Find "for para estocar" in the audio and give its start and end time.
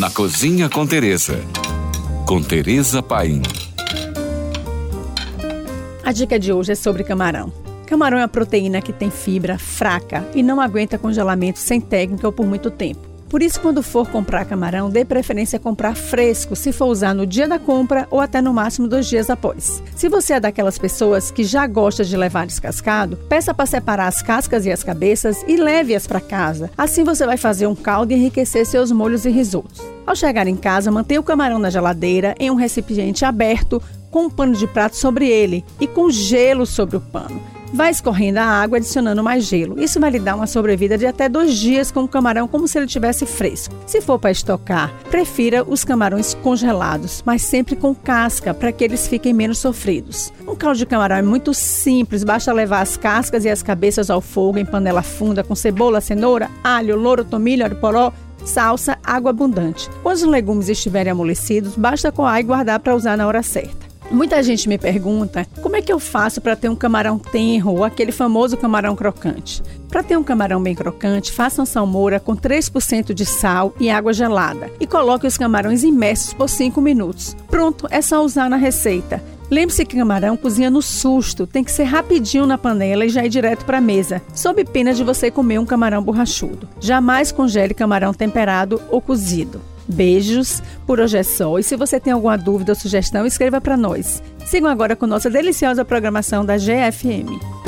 44.00-44.92